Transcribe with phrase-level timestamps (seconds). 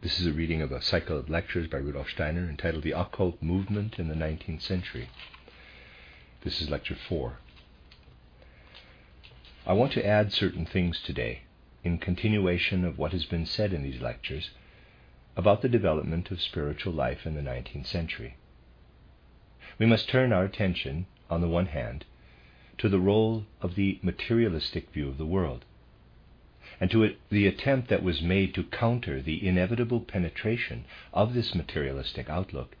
[0.00, 3.42] This is a reading of a cycle of lectures by Rudolf Steiner entitled The Occult
[3.42, 5.08] Movement in the Nineteenth Century.
[6.42, 7.38] This is lecture four.
[9.66, 11.40] I want to add certain things today
[11.82, 14.50] in continuation of what has been said in these lectures
[15.36, 18.36] about the development of spiritual life in the 19th century.
[19.80, 22.04] We must turn our attention, on the one hand,
[22.78, 25.64] to the role of the materialistic view of the world
[26.80, 32.30] and to the attempt that was made to counter the inevitable penetration of this materialistic
[32.30, 32.76] outlook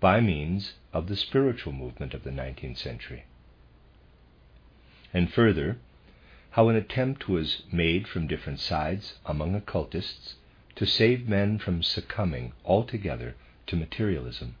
[0.00, 3.24] by means of the spiritual movement of the 19th century.
[5.12, 5.78] And further,
[6.50, 10.36] how an attempt was made from different sides among occultists
[10.76, 13.34] to save men from succumbing altogether
[13.66, 14.56] to materialism.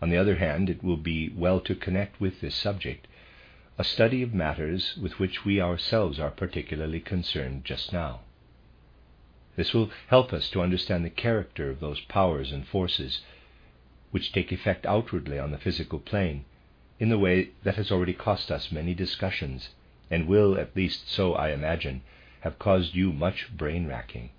[0.00, 3.06] On the other hand, it will be well to connect with this subject
[3.78, 8.20] a study of matters with which we ourselves are particularly concerned just now.
[9.56, 13.20] This will help us to understand the character of those powers and forces
[14.10, 16.44] which take effect outwardly on the physical plane
[16.98, 19.70] in the way that has already cost us many discussions
[20.10, 22.02] and will, at least so I imagine,
[22.40, 24.30] have caused you much brain racking.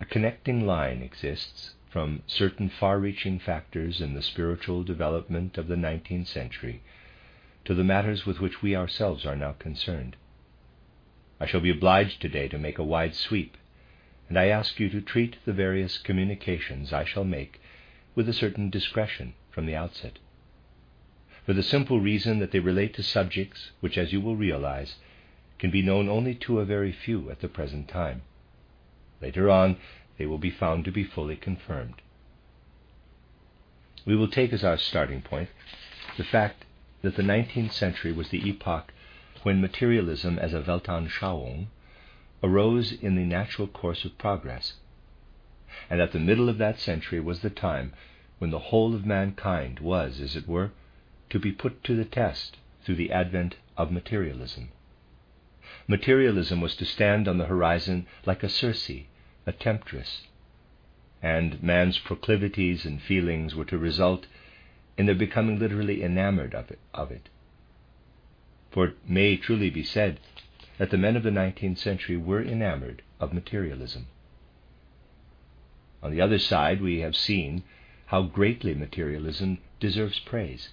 [0.00, 5.76] A connecting line exists from certain far reaching factors in the spiritual development of the
[5.76, 6.82] 19th century
[7.64, 10.16] to the matters with which we ourselves are now concerned.
[11.40, 13.56] I shall be obliged today to make a wide sweep,
[14.28, 17.60] and I ask you to treat the various communications I shall make
[18.14, 20.18] with a certain discretion from the outset.
[21.44, 24.96] For the simple reason that they relate to subjects which, as you will realize,
[25.58, 28.22] can be known only to a very few at the present time.
[29.20, 29.76] Later on,
[30.18, 32.00] they will be found to be fully confirmed.
[34.04, 35.48] We will take as our starting point
[36.16, 36.64] the fact
[37.02, 38.92] that the 19th century was the epoch
[39.42, 41.66] when materialism as a Weltanschauung
[42.42, 44.74] arose in the natural course of progress,
[45.90, 47.92] and that the middle of that century was the time
[48.38, 50.70] when the whole of mankind was, as it were,
[51.30, 54.68] to be put to the test through the advent of materialism.
[55.88, 58.90] Materialism was to stand on the horizon like a Circe
[59.46, 60.22] a temptress,
[61.22, 64.26] and man's proclivities and feelings were to result
[64.98, 67.28] in their becoming literally enamored of it, of it.
[68.70, 70.18] For it may truly be said
[70.78, 74.08] that the men of the 19th century were enamored of materialism.
[76.02, 77.62] On the other side, we have seen
[78.06, 80.70] how greatly materialism deserves praise.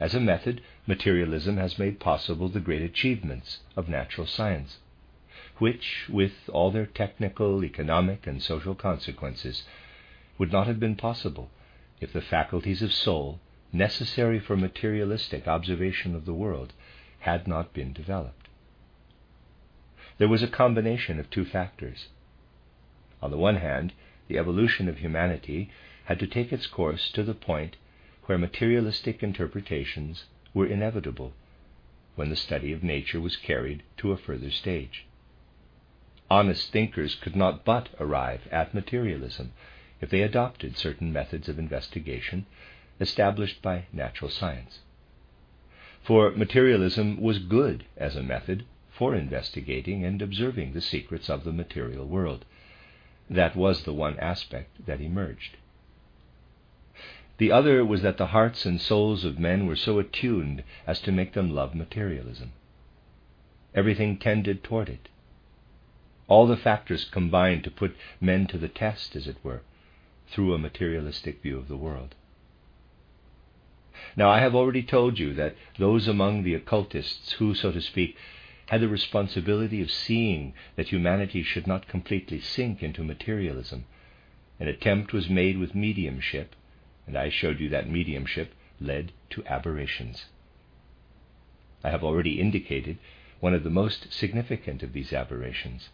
[0.00, 4.78] As a method, materialism has made possible the great achievements of natural science
[5.62, 9.62] which, with all their technical, economic, and social consequences,
[10.36, 11.52] would not have been possible
[12.00, 13.38] if the faculties of soul
[13.72, 16.72] necessary for materialistic observation of the world
[17.20, 18.48] had not been developed.
[20.18, 22.08] There was a combination of two factors.
[23.22, 23.92] On the one hand,
[24.26, 25.70] the evolution of humanity
[26.06, 27.76] had to take its course to the point
[28.24, 31.34] where materialistic interpretations were inevitable,
[32.16, 35.06] when the study of nature was carried to a further stage
[36.32, 39.52] honest thinkers could not but arrive at materialism
[40.00, 42.46] if they adopted certain methods of investigation
[42.98, 44.78] established by natural science.
[46.02, 51.52] For materialism was good as a method for investigating and observing the secrets of the
[51.52, 52.46] material world.
[53.28, 55.58] That was the one aspect that emerged.
[57.36, 61.12] The other was that the hearts and souls of men were so attuned as to
[61.12, 62.52] make them love materialism.
[63.74, 65.10] Everything tended toward it.
[66.32, 69.60] All the factors combined to put men to the test, as it were,
[70.28, 72.14] through a materialistic view of the world.
[74.16, 78.16] Now, I have already told you that those among the occultists who, so to speak,
[78.70, 83.84] had the responsibility of seeing that humanity should not completely sink into materialism,
[84.58, 86.56] an attempt was made with mediumship,
[87.06, 90.24] and I showed you that mediumship led to aberrations.
[91.84, 92.96] I have already indicated
[93.40, 95.90] one of the most significant of these aberrations.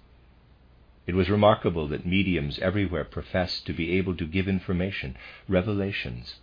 [1.09, 5.17] It was remarkable that mediums everywhere professed to be able to give information,
[5.49, 6.39] revelations,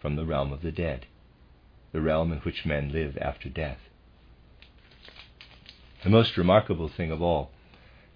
[0.00, 1.06] from the realm of the dead,
[1.92, 3.88] the realm in which men live after death.
[6.02, 7.52] The most remarkable thing of all,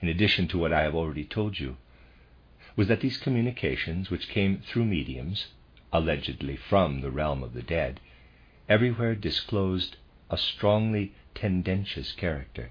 [0.03, 1.79] in addition to what I have already told you,
[2.77, 5.47] was that these communications, which came through mediums,
[5.95, 8.01] allegedly from the realm of the dead,
[8.69, 9.97] everywhere disclosed
[10.29, 12.71] a strongly tendentious character.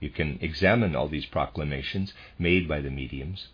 [0.00, 3.48] You can examine all these proclamations made by the mediums,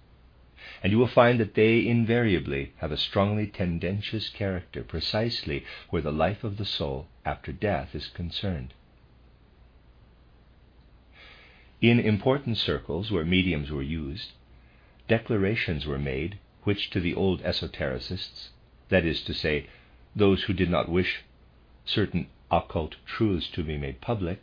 [0.82, 6.12] and you will find that they invariably have a strongly tendentious character precisely where the
[6.12, 8.74] life of the soul after death is concerned.
[11.80, 14.32] In important circles where mediums were used,
[15.08, 18.50] declarations were made which to the old esotericists,
[18.88, 19.66] that is to say,
[20.14, 21.22] those who did not wish
[21.84, 24.40] certain occult truths to be made public,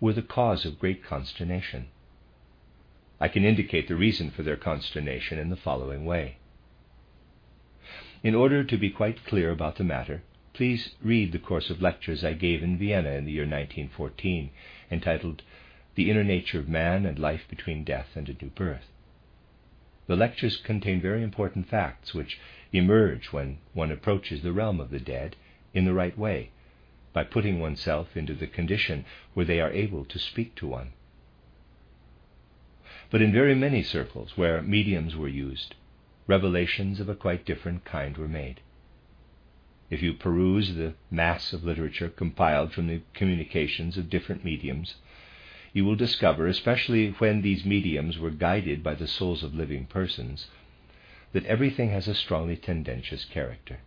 [0.00, 1.88] were the cause of great consternation.
[3.20, 6.38] I can indicate the reason for their consternation in the following way.
[8.22, 10.22] In order to be quite clear about the matter,
[10.54, 14.50] please read the course of lectures I gave in Vienna in the year 1914,
[14.90, 15.42] entitled
[15.94, 18.88] The Inner Nature of Man and Life Between Death and a New Birth.
[20.06, 22.38] The lectures contain very important facts which
[22.72, 25.36] emerge when one approaches the realm of the dead
[25.72, 26.50] in the right way,
[27.12, 29.04] by putting oneself into the condition
[29.34, 30.92] where they are able to speak to one.
[33.10, 35.74] But in very many circles where mediums were used,
[36.26, 38.60] revelations of a quite different kind were made.
[39.90, 44.94] If you peruse the mass of literature compiled from the communications of different mediums,
[45.72, 50.46] you will discover, especially when these mediums were guided by the souls of living persons,
[51.32, 53.80] that everything has a strongly tendentious character.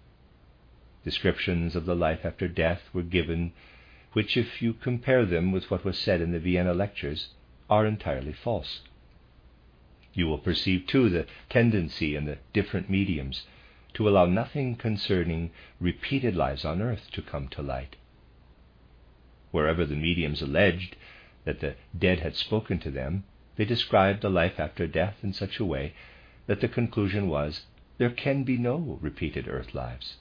[1.04, 3.52] Descriptions of the life after death were given,
[4.14, 7.30] which, if you compare them with what was said in the Vienna lectures,
[7.70, 8.82] are entirely false.
[10.14, 13.46] You will perceive, too, the tendency in the different mediums
[13.96, 17.96] to allow nothing concerning repeated lives on earth to come to light.
[19.52, 20.96] Wherever the mediums alleged
[21.44, 25.60] that the dead had spoken to them, they described the life after death in such
[25.60, 25.94] a way
[26.48, 27.66] that the conclusion was
[27.98, 30.18] there can be no repeated earth lives.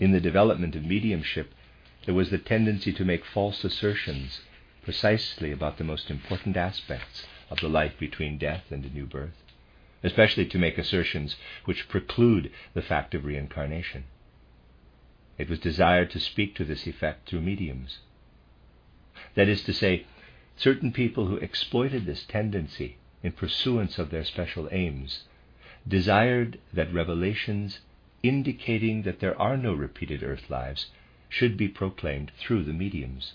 [0.00, 1.54] In the development of mediumship,
[2.06, 4.40] there was the tendency to make false assertions
[4.82, 9.44] precisely about the most important aspects of the life between death and a new birth,
[10.02, 11.36] especially to make assertions
[11.66, 14.04] which preclude the fact of reincarnation.
[15.36, 17.98] It was desired to speak to this effect through mediums.
[19.34, 20.06] That is to say,
[20.56, 25.24] certain people who exploited this tendency in pursuance of their special aims
[25.86, 27.80] desired that revelations
[28.22, 30.90] indicating that there are no repeated earth lives
[31.28, 33.34] should be proclaimed through the mediums.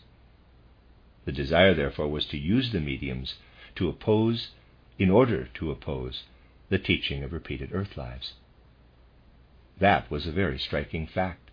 [1.26, 3.36] The desire, therefore, was to use the mediums
[3.76, 4.52] to oppose,
[5.00, 6.24] in order to oppose,
[6.70, 8.34] the teaching of repeated earth lives.
[9.78, 11.46] That was a very striking fact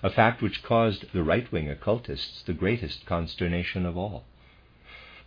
[0.00, 4.24] a fact which caused the right wing occultists the greatest consternation of all.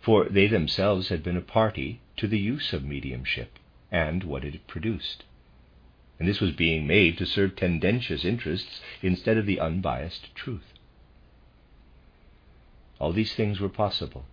[0.00, 3.58] For they themselves had been a party to the use of mediumship
[3.90, 5.24] and what it produced.
[6.18, 10.72] And this was being made to serve tendentious interests instead of the unbiased truth.
[12.98, 14.24] All these things were possible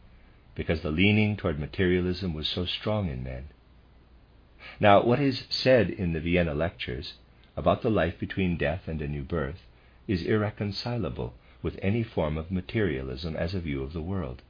[0.56, 3.50] because the leaning toward materialism was so strong in men.
[4.80, 7.15] Now, what is said in the Vienna lectures
[7.57, 9.68] about the life between death and a new birth
[10.07, 14.42] is irreconcilable with any form of materialism as a view of the world.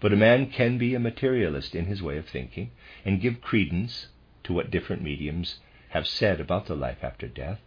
[0.00, 2.70] But a man can be a materialist in his way of thinking
[3.04, 4.08] and give credence
[4.44, 5.60] to what different mediums
[5.96, 7.58] have said about the life after death.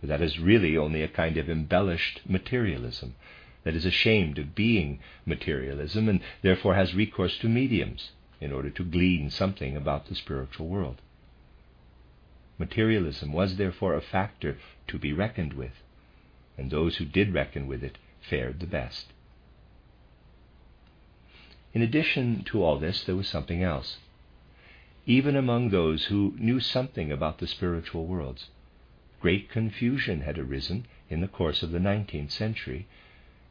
[0.00, 3.14] For that is really only a kind of embellished materialism
[3.62, 8.10] that is ashamed of being materialism and therefore has recourse to mediums
[8.40, 11.00] in order to glean something about the spiritual world.
[12.58, 15.82] Materialism was therefore a factor to be reckoned with,
[16.58, 19.12] and those who did reckon with it fared the best.
[21.72, 23.98] In addition to all this, there was something else.
[25.08, 28.50] Even among those who knew something about the spiritual worlds,
[29.20, 32.86] great confusion had arisen in the course of the nineteenth century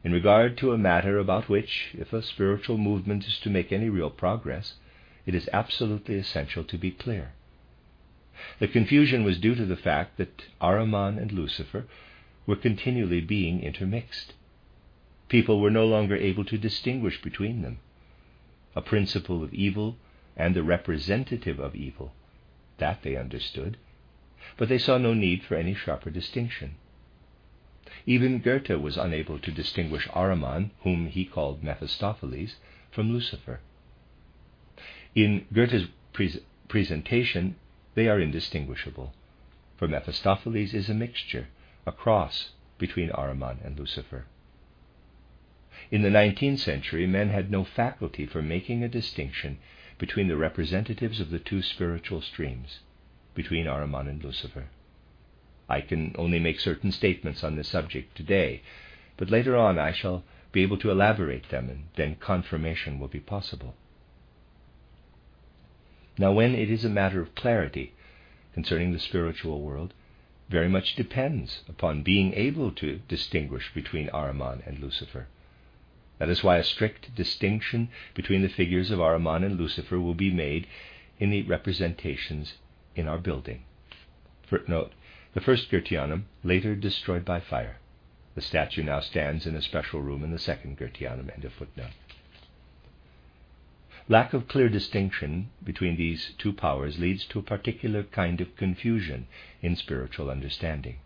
[0.04, 3.88] in regard to a matter about which, if a spiritual movement is to make any
[3.88, 4.74] real progress,
[5.26, 7.32] it is absolutely essential to be clear.
[8.60, 11.86] The confusion was due to the fact that Ahriman and Lucifer
[12.46, 14.34] were continually being intermixed.
[15.30, 17.80] People were no longer able to distinguish between them.
[18.76, 19.98] A principle of evil
[20.38, 22.14] and the representative of evil,
[22.78, 23.78] that they understood,
[24.58, 26.76] but they saw no need for any sharper distinction.
[28.06, 32.56] Even Goethe was unable to distinguish Ahriman, whom he called Mephistopheles,
[32.92, 33.60] from Lucifer.
[35.16, 37.56] In Goethe's pre- presentation,
[37.96, 39.14] they are indistinguishable,
[39.78, 41.48] for Mephistopheles is a mixture,
[41.86, 44.26] a cross between Ahriman and Lucifer.
[45.92, 49.58] In the 19th century, men had no faculty for making a distinction
[49.98, 52.80] between the representatives of the two spiritual streams,
[53.34, 54.66] between Ahriman and Lucifer.
[55.70, 58.62] I can only make certain statements on this subject today,
[59.18, 63.20] but later on I shall be able to elaborate them, and then confirmation will be
[63.20, 63.76] possible.
[66.18, 67.94] Now, when it is a matter of clarity
[68.54, 69.94] concerning the spiritual world,
[70.50, 75.28] very much depends upon being able to distinguish between Ahriman and Lucifer.
[76.18, 80.32] That is why a strict distinction between the figures of Ahriman and Lucifer will be
[80.32, 80.68] made
[81.20, 82.56] in the representations
[82.96, 83.64] in our building.
[84.44, 84.94] Footnote,
[85.34, 87.78] the first Goetheanum, later destroyed by fire.
[88.36, 91.34] The statue now stands in a special room in the second Goetheanum.
[91.34, 91.92] End of footnote.
[94.08, 99.28] Lack of clear distinction between these two powers leads to a particular kind of confusion
[99.62, 100.98] in spiritual understanding.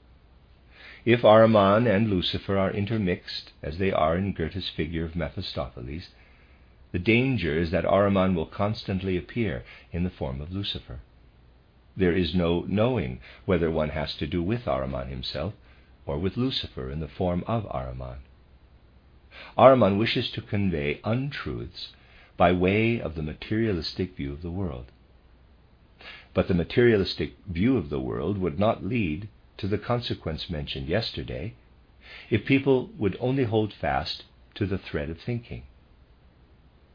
[1.05, 6.09] If Ahriman and Lucifer are intermixed, as they are in Goethe's figure of Mephistopheles,
[6.91, 9.63] the danger is that Ahriman will constantly appear
[9.93, 10.99] in the form of Lucifer.
[11.95, 15.53] There is no knowing whether one has to do with Ahriman himself
[16.05, 18.17] or with Lucifer in the form of Ahriman.
[19.57, 21.93] Ahriman wishes to convey untruths
[22.35, 24.91] by way of the materialistic view of the world.
[26.33, 31.53] But the materialistic view of the world would not lead to the consequence mentioned yesterday
[32.29, 34.23] if people would only hold fast
[34.55, 35.63] to the thread of thinking.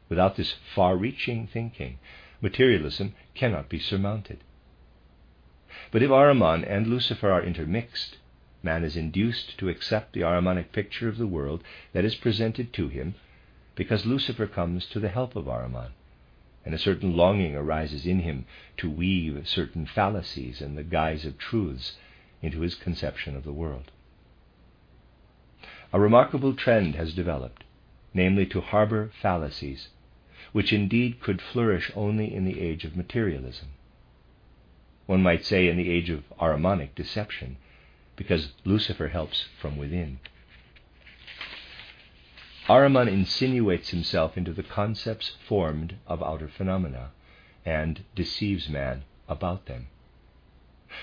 [0.09, 1.99] Without this far reaching thinking,
[2.41, 4.39] materialism cannot be surmounted.
[5.91, 8.17] But if Ahriman and Lucifer are intermixed,
[8.63, 12.87] man is induced to accept the Ahrimanic picture of the world that is presented to
[12.87, 13.13] him
[13.75, 15.91] because Lucifer comes to the help of Ahriman,
[16.65, 18.45] and a certain longing arises in him
[18.77, 21.97] to weave certain fallacies in the guise of truths
[22.45, 23.91] into his conception of the world.
[25.91, 27.63] A remarkable trend has developed,
[28.13, 29.89] namely to harbor fallacies,
[30.51, 33.69] which indeed could flourish only in the age of materialism.
[35.05, 37.57] One might say in the age of Ahrimanic deception,
[38.15, 40.19] because Lucifer helps from within.
[42.67, 47.11] Ahriman insinuates himself into the concepts formed of outer phenomena
[47.63, 49.87] and deceives man about them.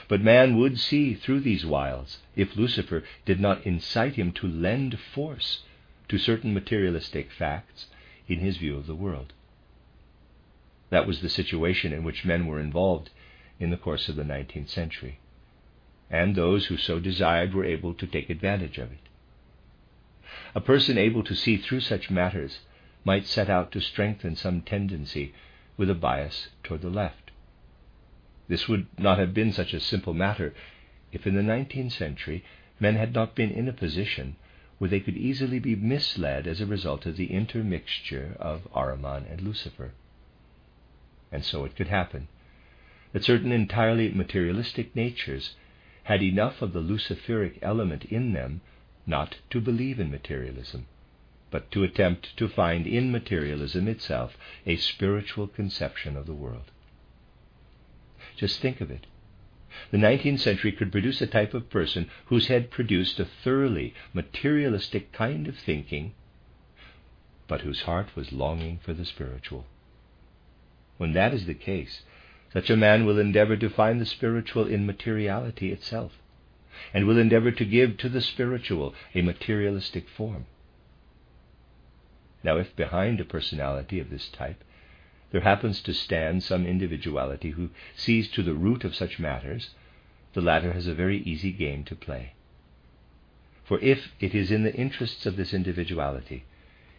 [0.09, 4.99] But man would see through these wiles if Lucifer did not incite him to lend
[4.99, 5.62] force
[6.09, 7.87] to certain materialistic facts
[8.29, 9.33] in his view of the world.
[10.91, 13.11] That was the situation in which men were involved
[13.59, 15.19] in the course of the 19th century,
[16.11, 19.09] and those who so desired were able to take advantage of it.
[20.55, 22.61] A person able to see through such matters
[23.05, 25.33] might set out to strengthen some tendency
[25.77, 27.22] with a bias toward the left.
[28.53, 30.53] This would not have been such a simple matter
[31.11, 32.45] if in the 19th century
[32.79, 34.37] men had not been in a position
[34.77, 39.41] where they could easily be misled as a result of the intermixture of Ahriman and
[39.41, 39.93] Lucifer.
[41.33, 42.29] And so it could happen
[43.13, 45.57] that certain entirely materialistic natures
[46.03, 48.61] had enough of the Luciferic element in them
[49.07, 50.85] not to believe in materialism,
[51.51, 56.71] but to attempt to find in materialism itself a spiritual conception of the world.
[58.37, 59.07] Just think of it.
[59.91, 65.12] The 19th century could produce a type of person whose head produced a thoroughly materialistic
[65.12, 66.15] kind of thinking,
[67.49, 69.67] but whose heart was longing for the spiritual.
[70.99, 72.03] When that is the case,
[72.53, 76.12] such a man will endeavor to find the spiritual in materiality itself
[76.93, 80.47] and will endeavor to give to the spiritual a materialistic form.
[82.45, 84.62] Now, if behind a personality of this type
[85.33, 89.71] there happens to stand some individuality who sees to the root of such matters,
[90.35, 92.35] the latter has a very easy game to play.
[93.65, 96.45] For if it is in the interests of this individuality,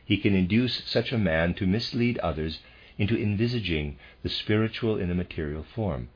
[0.04, 2.60] he can induce such a man to mislead others
[2.98, 6.10] into envisaging the spiritual in a material form,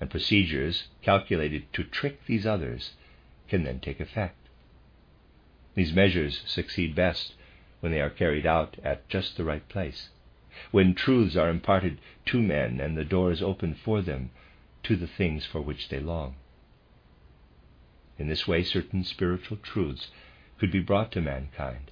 [0.00, 2.94] and procedures calculated to trick these others
[3.48, 4.48] can then take effect.
[5.74, 7.34] These measures succeed best
[7.78, 10.08] when they are carried out at just the right place,
[10.70, 14.30] when truths are imparted to men and the door is open for them
[14.82, 16.34] to the things for which they long.
[18.18, 20.10] In this way, certain spiritual truths
[20.58, 21.90] could be brought to mankind,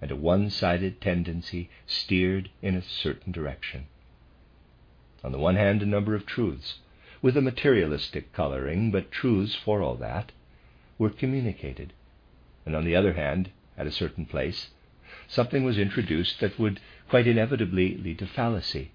[0.00, 3.86] and a one sided tendency steered in a certain direction.
[5.24, 6.78] On the one hand, a number of truths
[7.20, 10.30] with a materialistic coloring, but truths for all that,
[10.98, 11.92] were communicated.
[12.64, 14.70] And on the other hand, at a certain place,
[15.26, 18.90] something was introduced that would quite inevitably lead to fallacy,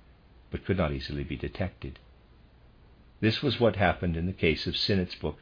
[0.49, 1.99] but could not easily be detected.
[3.19, 5.39] This was what happened in the case of Sinnett's book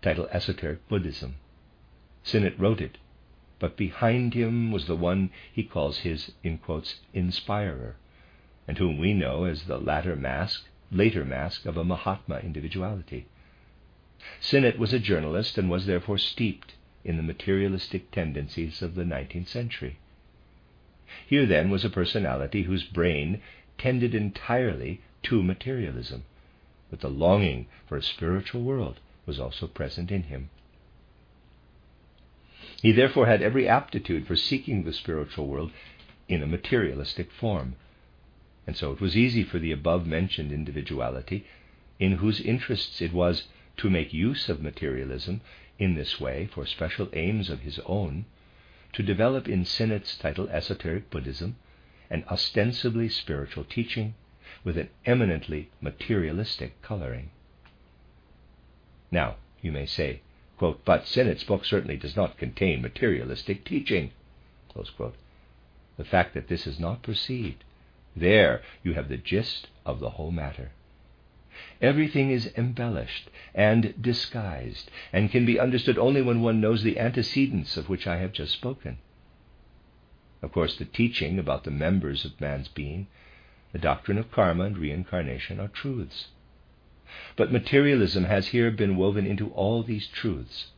[0.00, 1.36] titled Esoteric Buddhism.
[2.22, 2.98] Sinnett wrote it
[3.58, 7.96] but behind him was the one he calls his, in quotes, inspirer,
[8.68, 13.26] and whom we know as the latter mask, later mask of a Mahatma individuality.
[14.40, 16.74] Sinnett was a journalist and was therefore steeped
[17.04, 19.98] in the materialistic tendencies of the 19th century.
[21.26, 23.40] Here, then, was a personality whose brain
[23.76, 26.24] tended entirely to materialism,
[26.90, 30.50] but the longing for a spiritual world was also present in him.
[32.80, 35.72] He therefore had every aptitude for seeking the spiritual world
[36.28, 37.74] in a materialistic form.
[38.66, 41.44] And so it was easy for the above mentioned individuality,
[41.98, 43.48] in whose interests it was
[43.78, 45.40] to make use of materialism
[45.78, 48.24] in this way for special aims of his own,
[48.92, 51.56] to develop in Sinnett's title Esoteric Buddhism
[52.10, 54.14] an ostensibly spiritual teaching
[54.64, 57.30] with an eminently materialistic coloring.
[59.10, 60.22] Now, you may say,
[60.56, 64.12] quote, but Sinnett's book certainly does not contain materialistic teaching.
[64.74, 67.64] The fact that this is not perceived,
[68.14, 70.70] there you have the gist of the whole matter.
[71.82, 77.76] Everything is embellished and disguised, and can be understood only when one knows the antecedents
[77.76, 78.98] of which I have just spoken.
[80.40, 83.08] Of course, the teaching about the members of man's being,
[83.72, 86.28] the doctrine of karma and reincarnation, are truths.
[87.34, 90.68] But materialism has here been woven into all these truths.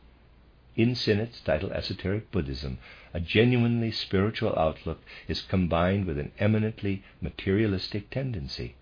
[0.75, 2.79] In Sinnett's title Esoteric Buddhism,
[3.13, 8.73] a genuinely spiritual outlook is combined with an eminently materialistic tendency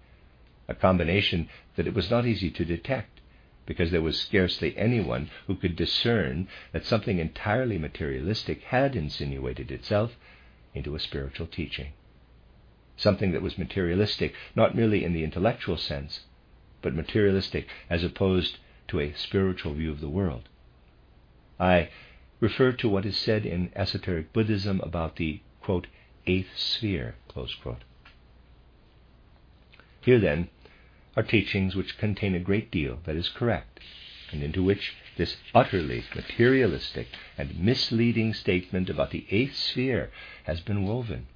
[0.69, 3.19] a combination that it was not easy to detect,
[3.65, 10.15] because there was scarcely anyone who could discern that something entirely materialistic had insinuated itself
[10.73, 11.91] into a spiritual teaching.
[12.95, 16.21] Something that was materialistic not merely in the intellectual sense,
[16.81, 18.57] but materialistic as opposed
[18.87, 20.49] to a spiritual view of the world.
[21.59, 21.89] I
[22.39, 25.87] refer to what is said in esoteric Buddhism about the, quote,
[26.25, 27.15] eighth sphere,
[30.01, 30.49] Here, then,
[31.15, 33.79] are teachings which contain a great deal that is correct,
[34.31, 40.11] and into which this utterly materialistic and misleading statement about the eighth sphere
[40.43, 41.27] has been woven.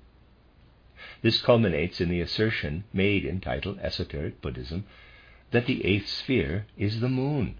[1.22, 4.86] This culminates in the assertion made in title Esoteric Buddhism
[5.52, 7.56] that the eighth sphere is the moon.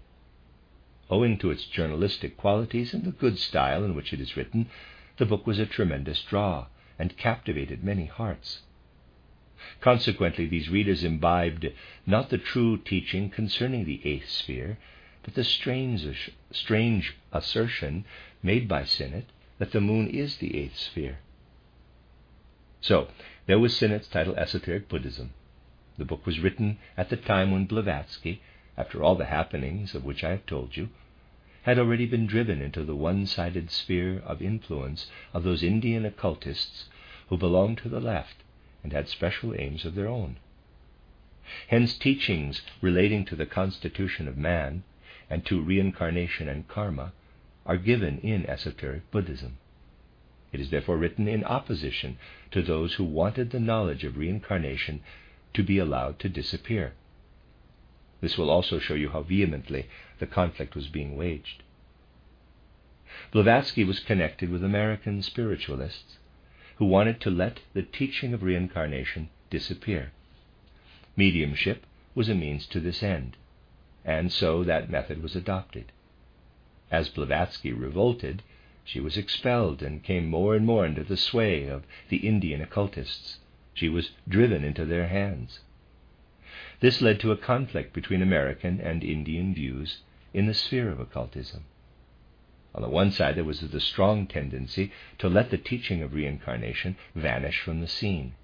[1.10, 4.68] Owing to its journalistic qualities and the good style in which it is written,
[5.16, 6.66] the book was a tremendous draw
[6.98, 8.62] and captivated many hearts.
[9.80, 11.72] Consequently, these readers imbibed
[12.04, 14.76] not the true teaching concerning the eighth sphere,
[15.22, 18.04] but the strange, strange assertion
[18.42, 19.24] made by Sinnett
[19.56, 21.16] that the moon is the eighth sphere.
[22.82, 23.08] So,
[23.46, 25.32] there was Sinnett's title Esoteric Buddhism.
[25.96, 28.42] The book was written at the time when Blavatsky,
[28.76, 30.90] after all the happenings of which I have told you,
[31.62, 36.90] had already been driven into the one sided sphere of influence of those Indian occultists
[37.30, 38.43] who belonged to the left
[38.84, 40.36] and had special aims of their own.
[41.68, 44.84] Hence, teachings relating to the constitution of man
[45.28, 47.12] and to reincarnation and karma
[47.66, 49.56] are given in esoteric Buddhism.
[50.52, 52.18] It is therefore written in opposition
[52.52, 55.00] to those who wanted the knowledge of reincarnation
[55.54, 56.92] to be allowed to disappear.
[58.20, 59.86] This will also show you how vehemently
[60.18, 61.62] the conflict was being waged.
[63.32, 66.18] Blavatsky was connected with American spiritualists
[66.76, 70.12] who wanted to let the teaching of reincarnation disappear.
[71.16, 73.36] Mediumship was a means to this end,
[74.04, 75.92] and so that method was adopted.
[76.90, 78.42] As Blavatsky revolted,
[78.84, 83.38] she was expelled and came more and more under the sway of the Indian occultists.
[83.72, 85.60] She was driven into their hands.
[86.80, 89.98] This led to a conflict between American and Indian views
[90.32, 91.64] in the sphere of occultism.
[92.74, 96.96] On the one side, there was the strong tendency to let the teaching of reincarnation
[97.14, 98.34] vanish from the scene.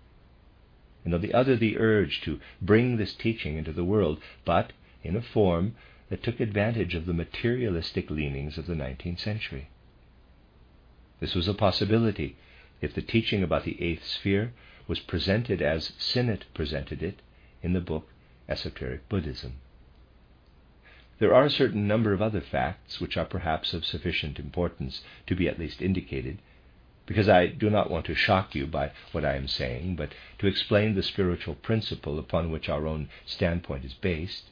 [1.04, 5.16] And on the other, the urge to bring this teaching into the world, but in
[5.16, 5.74] a form
[6.10, 9.68] that took advantage of the materialistic leanings of the 19th century.
[11.18, 12.36] This was a possibility
[12.80, 14.52] if the teaching about the eighth sphere
[14.86, 17.20] was presented as Sinnett presented it
[17.62, 18.08] in the book
[18.48, 19.54] Esoteric Buddhism.
[21.20, 25.36] There are a certain number of other facts which are perhaps of sufficient importance to
[25.36, 26.38] be at least indicated,
[27.04, 30.46] because I do not want to shock you by what I am saying, but to
[30.46, 34.44] explain the spiritual principle upon which our own standpoint is based.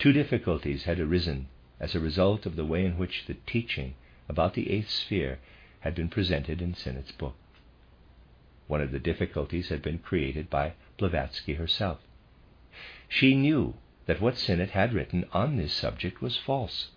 [0.00, 1.46] Two difficulties had arisen
[1.78, 3.94] as a result of the way in which the teaching
[4.28, 5.38] about the eighth sphere
[5.80, 7.36] had been presented in Sinnett's book.
[8.66, 12.00] One of the difficulties had been created by Blavatsky herself.
[13.08, 13.74] She knew
[14.10, 16.88] that what Sinnett had written on this subject was false.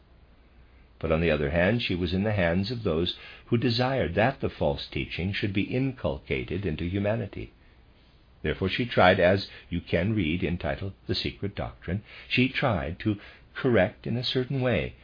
[0.98, 4.40] But on the other hand, she was in the hands of those who desired that
[4.40, 7.54] the false teaching should be inculcated into humanity.
[8.42, 13.20] Therefore, she tried, as you can read entitled The Secret Doctrine, she tried to
[13.54, 14.96] correct in a certain way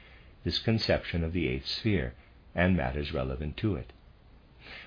[0.43, 2.15] this conception of the eighth sphere
[2.55, 3.93] and matters relevant to it.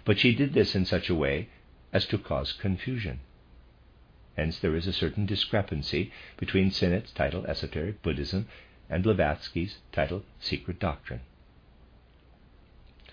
[0.05, 1.51] But she did this in such a way
[1.93, 3.21] as to cause confusion.
[4.35, 8.49] Hence, there is a certain discrepancy between Sinnett's title Esoteric Buddhism
[8.89, 11.21] and Blavatsky's title Secret Doctrine.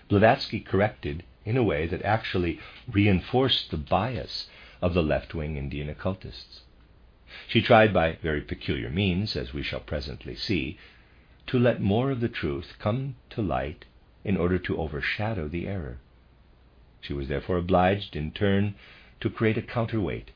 [0.08, 2.58] Blavatsky corrected in a way that actually
[2.90, 4.48] reinforced the bias
[4.80, 6.62] of the left wing Indian occultists.
[7.46, 10.78] She tried by very peculiar means, as we shall presently see,
[11.48, 13.84] to let more of the truth come to light
[14.24, 15.98] in order to overshadow the error.
[17.02, 18.74] She was therefore obliged, in turn,
[19.20, 20.30] to create a counterweight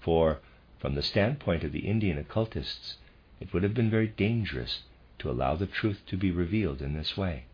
[0.00, 0.40] for
[0.78, 2.96] from the standpoint of the Indian occultists,
[3.38, 4.82] it would have been very dangerous
[5.18, 7.44] to allow the truth to be revealed in this way.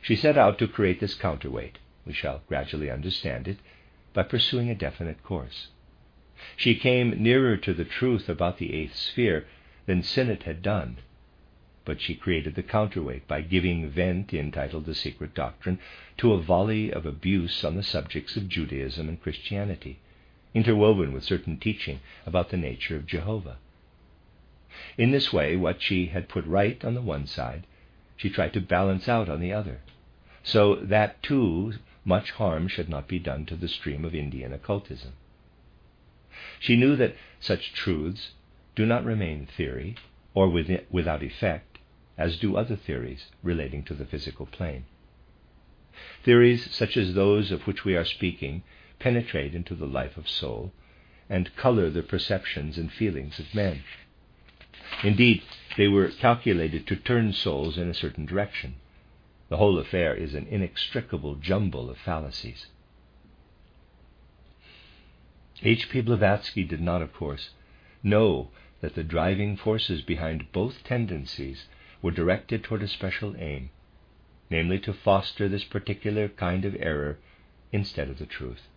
[0.00, 3.58] She set out to create this counterweight, we shall gradually understand it,
[4.14, 5.68] by pursuing a definite course.
[6.56, 9.46] She came nearer to the truth about the eighth sphere
[9.84, 10.96] than Sinnett had done,
[11.84, 15.78] but she created the counterweight by giving vent, entitled The Secret Doctrine,
[16.16, 19.98] to a volley of abuse on the subjects of Judaism and Christianity
[20.54, 23.58] interwoven with certain teaching about the nature of Jehovah.
[24.96, 27.66] In this way, what she had put right on the one side,
[28.16, 29.80] she tried to balance out on the other,
[30.42, 35.12] so that too much harm should not be done to the stream of Indian occultism.
[36.58, 38.32] She knew that such truths
[38.74, 39.96] do not remain theory
[40.34, 41.78] or without effect,
[42.16, 44.84] as do other theories relating to the physical plane.
[46.22, 48.62] Theories such as those of which we are speaking
[49.00, 50.72] penetrate into the life of soul
[51.28, 53.82] and color the perceptions and feelings of men.
[55.02, 55.42] Indeed,
[55.76, 58.74] they were calculated to turn souls in a certain direction.
[59.48, 62.66] The whole affair is an inextricable jumble of fallacies.
[65.62, 66.02] H.P.
[66.02, 67.50] Blavatsky did not, of course,
[68.02, 71.66] know that the driving forces behind both tendencies
[72.02, 73.70] were directed toward a special aim,
[74.50, 77.18] namely to foster this particular kind of error
[77.72, 78.68] instead of the truth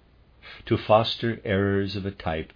[0.66, 2.54] to foster errors of a type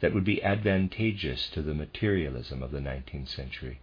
[0.00, 3.80] that would be advantageous to the materialism of the 19th century.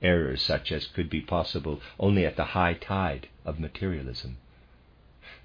[0.00, 4.36] Errors such as could be possible only at the high tide of materialism.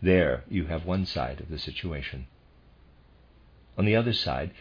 [0.02, 2.28] There you have one side of the situation.
[3.78, 4.52] On the other side,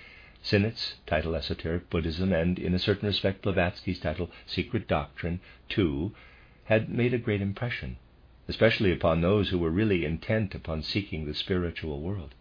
[0.43, 6.15] Sinnett's title Esoteric Buddhism and, in a certain respect, Blavatsky's title Secret Doctrine, too,
[6.65, 7.97] had made a great impression,
[8.49, 12.35] especially upon those who were really intent upon seeking the spiritual world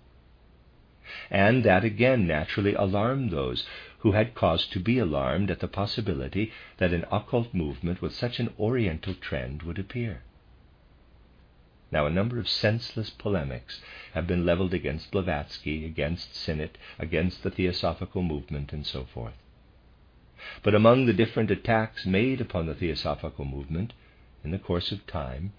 [1.30, 3.66] and that again naturally alarmed those
[4.00, 8.40] who had cause to be alarmed at the possibility that an occult movement with such
[8.40, 10.22] an Oriental trend would appear.
[11.92, 13.82] Now, a number of senseless polemics
[14.14, 19.36] have been leveled against Blavatsky, against Sinnett, against the Theosophical movement, and so forth.
[20.62, 23.94] But among the different attacks made upon the Theosophical movement
[24.44, 25.54] in the course of time,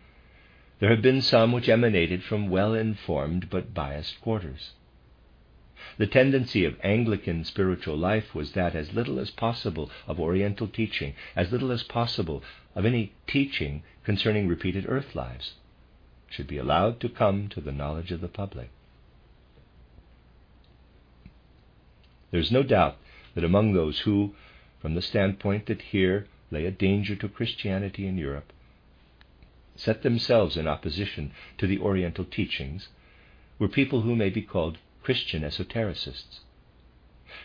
[0.78, 4.72] there have been some which emanated from well informed but biased quarters.
[5.98, 11.12] The tendency of Anglican spiritual life was that as little as possible of Oriental teaching,
[11.36, 12.42] as little as possible
[12.74, 15.52] of any teaching concerning repeated earth lives,
[16.30, 18.70] should be allowed to come to the knowledge of the public.
[22.30, 22.96] There's no doubt
[23.34, 24.34] that among those who,
[24.80, 28.50] from the standpoint that here lay a danger to Christianity in Europe,
[29.74, 32.88] set themselves in opposition to the Oriental teachings,
[33.58, 36.40] were people who may be called Christian esotericists.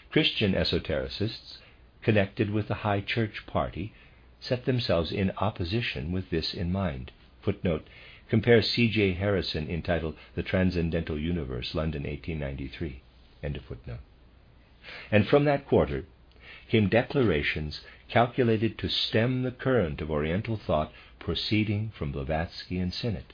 [0.10, 1.60] Christian esotericists,
[2.02, 3.94] connected with the High Church party,
[4.40, 7.12] set themselves in opposition with this in mind.
[7.44, 7.86] Footnote
[8.30, 9.14] Compare C.J.
[9.14, 13.04] Harrison entitled The Transcendental Universe, London, 1893.
[13.44, 14.00] End of footnote.
[15.12, 16.06] And from that quarter
[16.68, 23.34] came declarations calculated to stem the current of Oriental thought proceeding from Blavatsky and Sinnett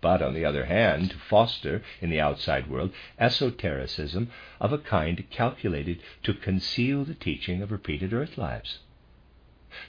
[0.00, 5.28] but on the other hand, to foster in the outside world esotericism of a kind
[5.30, 8.78] calculated to conceal the teaching of repeated earth lives,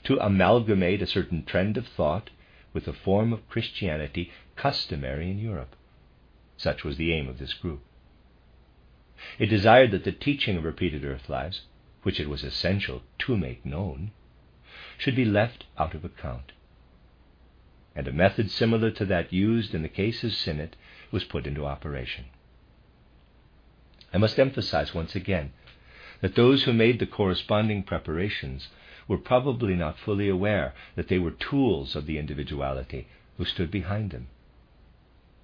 [0.04, 2.30] to amalgamate a certain trend of thought
[2.72, 5.74] with a form of Christianity customary in Europe.
[6.56, 7.82] Such was the aim of this group.
[9.38, 11.62] It desired that the teaching of repeated earth lives,
[12.02, 14.10] which it was essential to make known,
[14.98, 16.52] should be left out of account
[17.94, 20.76] and a method similar to that used in the case of Sinnett
[21.10, 22.24] was put into operation.
[24.12, 25.52] I must emphasize once again
[26.20, 28.68] that those who made the corresponding preparations
[29.08, 34.10] were probably not fully aware that they were tools of the individuality who stood behind
[34.10, 34.28] them.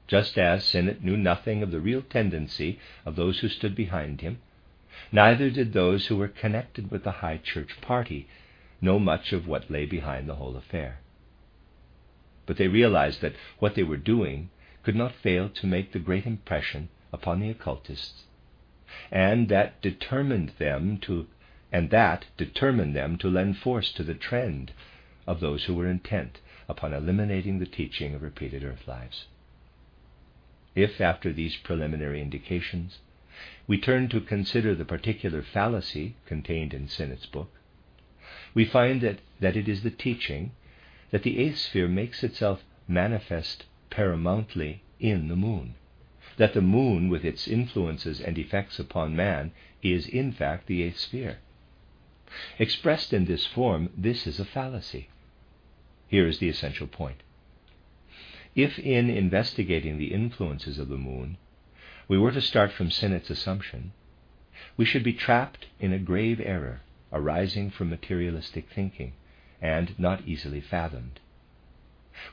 [0.06, 4.38] Just as Sinnett knew nothing of the real tendency of those who stood behind him,
[5.12, 8.26] neither did those who were connected with the High Church party
[8.80, 11.00] know much of what lay behind the whole affair.
[12.48, 14.48] But they realized that what they were doing
[14.82, 18.22] could not fail to make the great impression upon the occultists,
[19.12, 21.26] and that determined them to
[21.70, 24.72] and that determined them to lend force to the trend
[25.26, 26.38] of those who were intent
[26.70, 29.26] upon eliminating the teaching of repeated earth lives.
[30.74, 33.00] If, after these preliminary indications,
[33.66, 37.52] we turn to consider the particular fallacy contained in Sinnett's book,
[38.54, 40.52] we find that, that it is the teaching
[41.10, 45.74] that the eighth sphere makes itself manifest paramountly in the moon,
[46.36, 49.50] that the moon, with its influences and effects upon man,
[49.82, 51.38] is in fact the eighth sphere.
[52.58, 55.08] Expressed in this form, this is a fallacy.
[56.08, 57.22] Here is the essential point.
[58.54, 61.36] If in investigating the influences of the moon
[62.08, 63.92] we were to start from Sinnett's assumption,
[64.76, 66.80] we should be trapped in a grave error
[67.12, 69.12] arising from materialistic thinking
[69.60, 71.20] and not easily fathomed.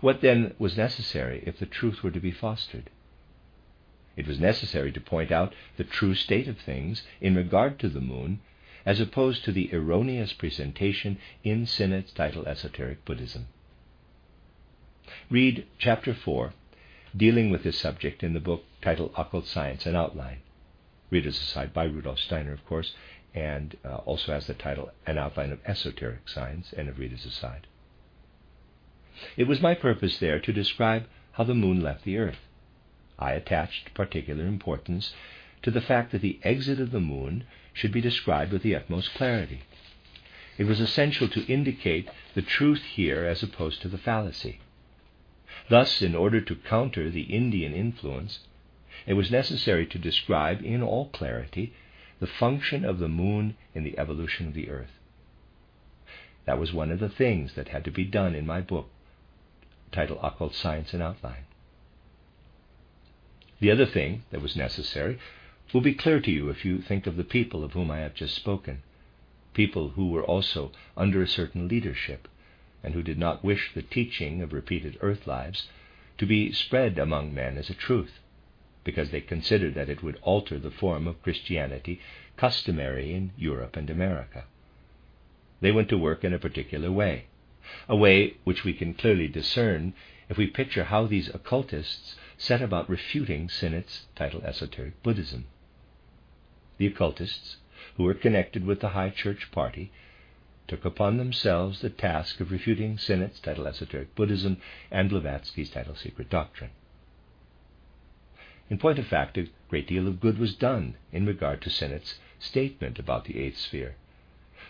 [0.01, 2.89] What then was necessary if the truth were to be fostered?
[4.15, 8.01] It was necessary to point out the true state of things in regard to the
[8.01, 8.39] moon,
[8.85, 13.47] as opposed to the erroneous presentation in Sinnett's title Esoteric Buddhism.
[15.29, 16.53] Read chapter 4,
[17.15, 20.39] dealing with this subject in the book titled Occult Science and Outline.
[21.09, 22.93] Reader's Aside by Rudolf Steiner, of course,
[23.36, 27.67] and uh, also has the title An Outline of Esoteric Science and of Reader's Aside.
[29.36, 32.39] It was my purpose there to describe how the moon left the earth.
[33.19, 35.13] I attached particular importance
[35.63, 37.43] to the fact that the exit of the moon
[37.74, 39.62] should be described with the utmost clarity.
[40.58, 44.60] It was essential to indicate the truth here as opposed to the fallacy.
[45.69, 48.39] Thus, in order to counter the Indian influence,
[49.06, 51.74] it was necessary to describe in all clarity
[52.19, 54.99] the function of the moon in the evolution of the earth.
[56.45, 58.89] That was one of the things that had to be done in my book,
[59.91, 61.45] titled Occult Science and Outline.
[63.60, 65.17] The other thing that was necessary
[65.73, 68.13] will be clear to you if you think of the people of whom I have
[68.13, 68.84] just spoken,
[69.54, 72.28] people who were also under a certain leadership
[72.84, 75.67] and who did not wish the teaching of repeated earth lives
[76.17, 78.19] to be spread among men as a truth,
[78.86, 82.00] because they considered that it would alter the form of Christianity
[82.38, 84.45] customary in Europe and America.
[85.60, 87.26] They went to work in a particular way,
[87.89, 89.93] a way which we can clearly discern
[90.30, 95.48] if we picture how these occultists set about refuting Sinnett's title Esoteric Buddhism.
[96.78, 97.58] The occultists,
[97.98, 99.91] who were connected with the High Church party,
[100.67, 104.58] took upon themselves the task of refuting Sinnett's title Esoteric Buddhism
[104.91, 106.71] and Blavatsky's title Secret Doctrine.
[108.67, 112.19] In point of fact, a great deal of good was done in regard to Sinnett's
[112.39, 113.95] statement about the eighth sphere,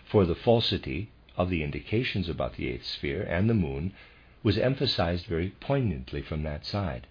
[0.04, 3.94] for the falsity of the indications about the eighth sphere and the moon
[4.42, 7.06] was emphasized very poignantly from that side.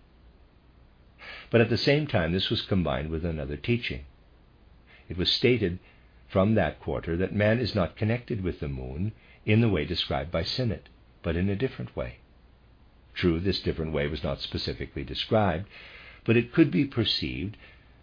[1.49, 4.05] But at the same time, this was combined with another teaching.
[5.09, 5.79] It was stated
[6.27, 9.11] from that quarter that man is not connected with the moon
[9.43, 10.89] in the way described by Sinnett,
[11.23, 12.17] but in a different way.
[13.15, 15.67] True, this different way was not specifically described,
[16.25, 17.55] but it could be perceived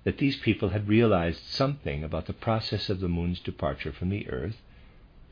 [0.05, 4.29] that these people had realized something about the process of the moon's departure from the
[4.29, 4.63] earth,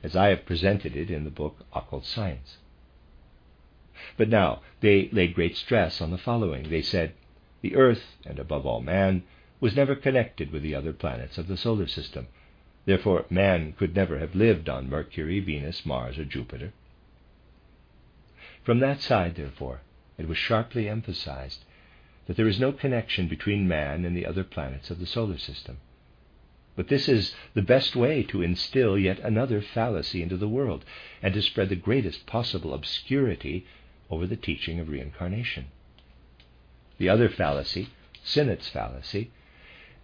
[0.03, 2.59] as I have presented it in the book Occult Science.
[4.17, 6.69] But now they laid great stress on the following.
[6.71, 7.15] They said,
[7.63, 9.23] The earth, and above all man,
[9.61, 12.27] was never connected with the other planets of the solar system,
[12.87, 16.73] Therefore, man could never have lived on Mercury, Venus, Mars, or Jupiter.
[18.65, 19.83] From that side, therefore,
[20.17, 21.65] it was sharply emphasized
[22.31, 25.79] that there is no connection between man and the other planets of the solar system.
[26.77, 30.85] But this is the best way to instill yet another fallacy into the world
[31.21, 33.67] and to spread the greatest possible obscurity
[34.09, 35.73] over the teaching of reincarnation.
[36.99, 37.89] The other fallacy,
[38.23, 39.33] Sinnett's fallacy,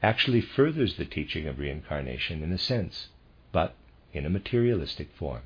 [0.02, 3.06] actually furthers the teaching of reincarnation in a sense,
[3.52, 3.76] but
[4.12, 5.42] in a materialistic form.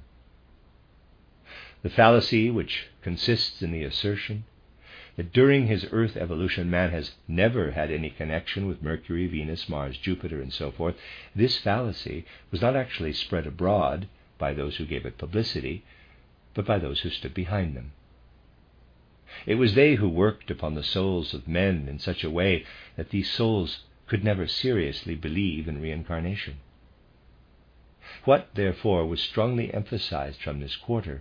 [1.82, 4.44] The fallacy, which consists in the assertion
[5.20, 9.98] that during his Earth evolution man has never had any connection with Mercury, Venus, Mars,
[9.98, 10.96] Jupiter, and so forth,
[11.36, 15.84] this fallacy was not actually spread abroad by those who gave it publicity,
[16.54, 17.92] but by those who stood behind them.
[19.44, 22.64] It was they who worked upon the souls of men in such a way
[22.96, 26.60] that these souls could never seriously believe in reincarnation.
[28.24, 31.20] What, therefore, was strongly emphasized from this quarter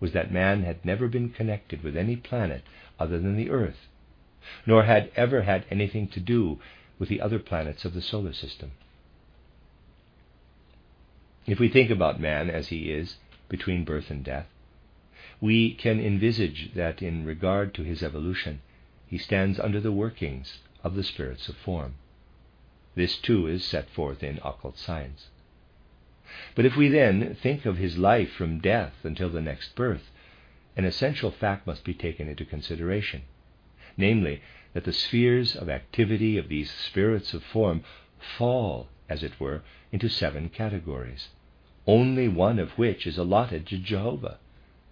[0.00, 2.62] was that man had never been connected with any planet
[2.98, 3.88] other than the Earth,
[4.66, 6.58] nor had ever had anything to do
[6.98, 8.72] with the other planets of the solar system.
[11.46, 13.16] If we think about man as he is
[13.48, 14.46] between birth and death,
[15.40, 18.60] we can envisage that in regard to his evolution,
[19.06, 21.94] he stands under the workings of the spirits of form.
[22.94, 25.28] This too is set forth in occult science.
[26.54, 30.10] But if we then think of his life from death until the next birth,
[30.76, 33.22] an essential fact must be taken into consideration,
[33.96, 34.42] namely,
[34.74, 37.82] that the spheres of activity of these spirits of form
[38.18, 41.28] fall, as it were, into seven categories
[41.88, 44.38] only one of which is allotted to Jehovah,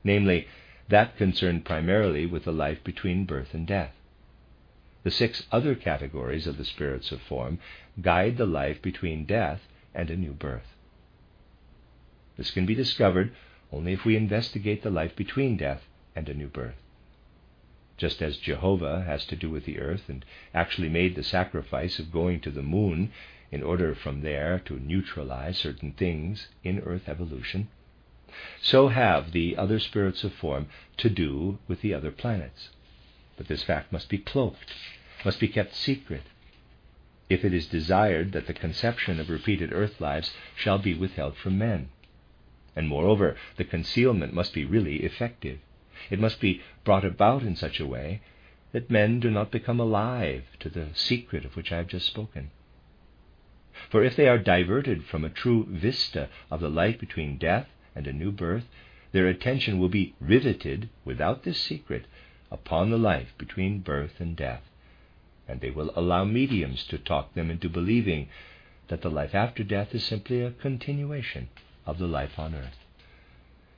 [0.03, 0.49] namely,
[0.89, 3.93] that concerned primarily with the life between birth and death.
[5.03, 7.59] The six other categories of the spirits of form
[8.01, 10.76] guide the life between death and a new birth.
[12.37, 13.33] This can be discovered
[13.73, 16.77] only if we investigate the life between death and a new birth.
[17.97, 22.13] Just as Jehovah has to do with the earth and actually made the sacrifice of
[22.13, 23.11] going to the moon
[23.51, 27.69] in order from there to neutralize certain things in earth evolution,
[28.61, 30.67] so have the other spirits of form
[30.99, 32.71] to do with the other planets.
[33.37, 34.75] But this fact must be cloaked,
[35.25, 36.25] must be kept secret,
[37.31, 41.57] if it is desired that the conception of repeated earth lives shall be withheld from
[41.57, 41.89] men.
[42.77, 45.61] And moreover, the concealment must be really effective.
[46.11, 48.21] It must be brought about in such a way
[48.73, 52.51] that men do not become alive to the secret of which I have just spoken.
[53.89, 58.07] For if they are diverted from a true vista of the life between death and
[58.07, 58.69] a new birth,
[59.13, 62.05] their attention will be riveted, without this secret,
[62.51, 64.63] upon the life between birth and death,
[65.49, 68.29] and they will allow mediums to talk them into believing
[68.89, 71.49] that the life after death is simply a continuation
[71.87, 72.79] of the life on earth.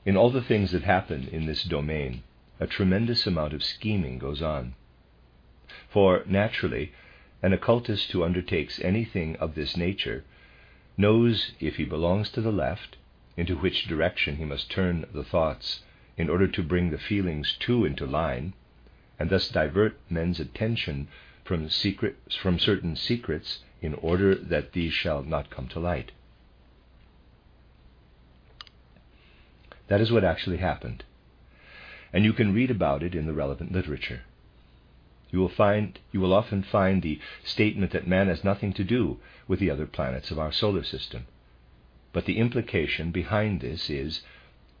[0.05, 2.23] In all the things that happen in this domain,
[2.59, 4.73] a tremendous amount of scheming goes on.
[5.89, 6.91] For, naturally,
[7.41, 10.23] an occultist who undertakes anything of this nature
[10.97, 12.97] knows if he belongs to the left,
[13.37, 15.83] into which direction he must turn the thoughts
[16.17, 18.53] in order to bring the feelings too into line,
[19.17, 21.07] and thus divert men's attention
[21.45, 26.11] from, secret, from certain secrets in order that these shall not come to light.
[29.89, 31.03] That is what actually happened,
[32.13, 34.21] and you can read about it in the relevant literature.
[35.31, 39.19] You will find you will often find the statement that man has nothing to do
[39.47, 41.25] with the other planets of our solar system.
[42.13, 44.21] But the implication behind this is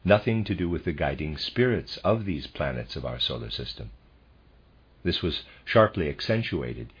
[0.05, 3.89] nothing to do with the guiding spirits of these planets of our solar system.
[5.03, 6.93] This was sharply accentuated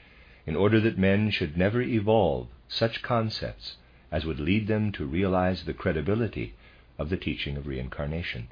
[0.47, 3.77] in order that men should never evolve such concepts
[4.11, 6.53] as would lead them to realize the credibility
[6.99, 8.49] of the teaching of reincarnation.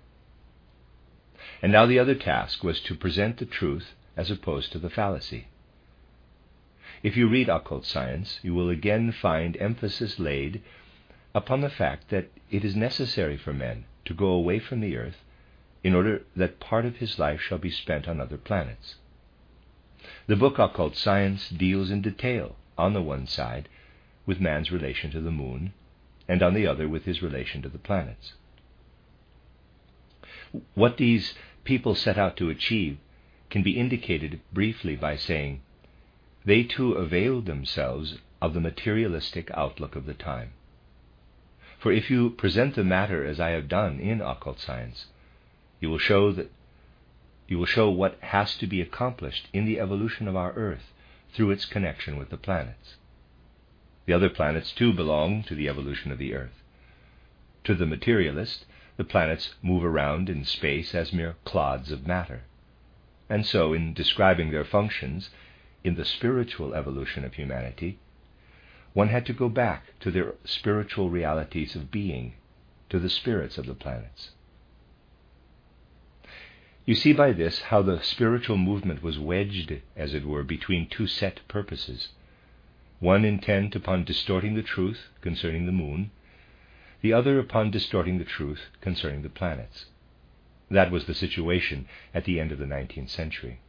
[1.62, 5.48] And now the other task was to present the truth as opposed to the fallacy.
[7.04, 10.64] If you read occult science, you will again find emphasis laid
[11.36, 15.24] upon the fact that it is necessary for men to go away from the earth
[15.84, 18.96] in order that part of his life shall be spent on other planets.
[20.26, 23.70] The book Occult Science deals in detail, on the one side,
[24.26, 25.74] with man's relation to the moon,
[26.28, 28.34] and on the other with his relation to the planets.
[30.76, 32.98] What these people set out to achieve
[33.50, 35.62] can be indicated briefly by saying,
[36.46, 40.54] they too availed themselves of the materialistic outlook of the time.
[41.78, 45.08] For if you present the matter as I have done in occult science,
[45.80, 46.52] you will show that
[47.48, 50.92] you will show what has to be accomplished in the evolution of our earth
[51.34, 52.96] through its connection with the planets.
[54.08, 56.64] The other planets too belong to the evolution of the earth.
[57.66, 58.66] To the materialist,
[58.96, 62.44] the planets move around in space as mere clods of matter.
[63.30, 65.30] And so, in describing their functions
[65.84, 68.00] in the spiritual evolution of humanity,
[68.94, 72.36] one had to go back to their spiritual realities of being,
[72.90, 74.32] to the spirits of the planets.
[76.86, 81.08] You see by this how the spiritual movement was wedged, as it were, between two
[81.08, 82.14] set purposes
[83.00, 86.12] one intent upon distorting the truth concerning the moon,
[87.02, 89.86] the other upon distorting the truth concerning the planets.
[90.70, 93.60] That was the situation at the end of the 19th century.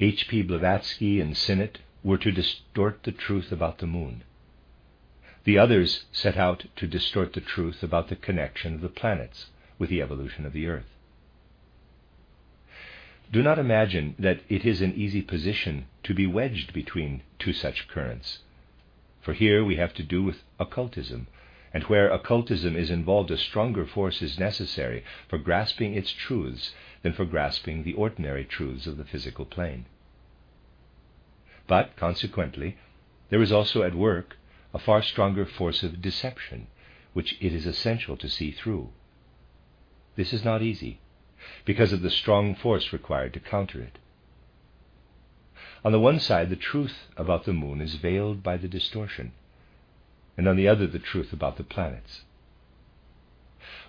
[0.00, 0.42] H.P.
[0.42, 4.22] Blavatsky and Sinnett were to distort the truth about the moon.
[5.44, 9.46] The others set out to distort the truth about the connection of the planets
[9.78, 10.97] with the evolution of the earth.
[13.30, 17.86] Do not imagine that it is an easy position to be wedged between two such
[17.86, 18.38] currents,
[19.20, 21.26] for here we have to do with occultism,
[21.74, 27.12] and where occultism is involved, a stronger force is necessary for grasping its truths than
[27.12, 29.84] for grasping the ordinary truths of the physical plane.
[31.66, 32.78] But, consequently,
[33.28, 34.38] there is also at work
[34.72, 36.68] a far stronger force of deception,
[37.12, 38.88] which it is essential to see through.
[40.16, 41.00] This is not easy,
[41.64, 43.98] because of the strong force required to counter it.
[45.84, 49.32] On the one side, the truth about the moon is veiled by the distortion,
[50.36, 52.22] and on the other, the truth about the planets.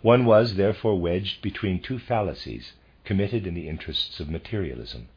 [0.01, 2.73] One was, therefore, wedged between two fallacies
[3.05, 5.07] committed in the interests of materialism.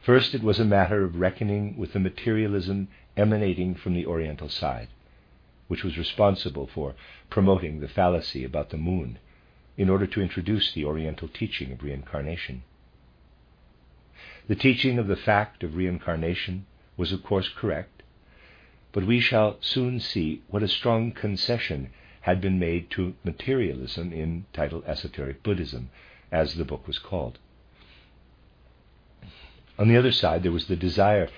[0.00, 4.88] First, it was a matter of reckoning with the materialism emanating from the Oriental side,
[5.66, 6.94] which was responsible for
[7.28, 9.18] promoting the fallacy about the moon
[9.78, 12.62] in order to introduce the Oriental teaching of reincarnation.
[14.48, 16.66] The teaching of the fact of reincarnation
[16.96, 18.02] was, of course, correct,
[18.90, 21.90] but we shall soon see what a strong concession
[22.22, 25.90] had been made to materialism in title Esoteric Buddhism,
[26.32, 27.38] as the book was called.
[29.78, 31.28] On the other side, there was the desire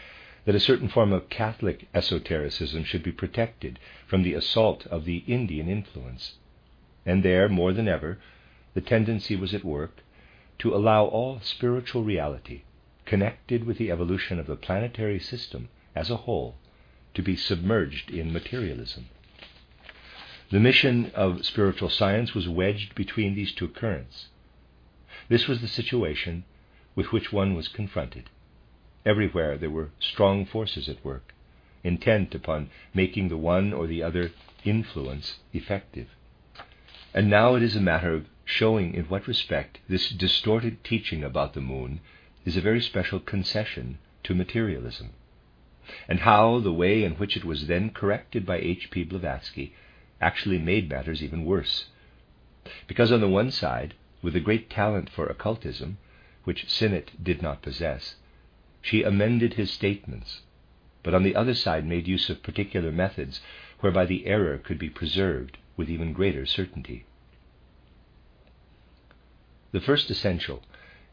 [0.46, 5.18] that a certain form of Catholic esotericism should be protected from the assault of the
[5.26, 6.36] Indian influence.
[7.10, 8.20] And there, more than ever,
[8.72, 10.04] the tendency was at work
[10.60, 12.62] to allow all spiritual reality
[13.04, 16.54] connected with the evolution of the planetary system as a whole
[17.14, 19.08] to be submerged in materialism.
[20.52, 24.28] The mission of spiritual science was wedged between these two currents.
[25.28, 26.44] This was the situation
[26.94, 28.30] with which one was confronted.
[29.04, 31.34] Everywhere there were strong forces at work,
[31.82, 34.30] intent upon making the one or the other
[34.62, 36.06] influence effective.
[37.12, 41.54] And now it is a matter of showing in what respect this distorted teaching about
[41.54, 41.98] the moon
[42.44, 45.10] is a very special concession to materialism,
[46.06, 48.92] and how the way in which it was then corrected by H.
[48.92, 49.02] P.
[49.02, 49.74] Blavatsky
[50.20, 51.86] actually made matters even worse.
[52.86, 55.98] Because on the one side, with a great talent for occultism,
[56.44, 58.14] which Sinnett did not possess,
[58.82, 60.42] she amended his statements,
[61.02, 63.40] but on the other side made use of particular methods
[63.80, 67.06] whereby the error could be preserved with even greater certainty.
[69.72, 70.62] The first essential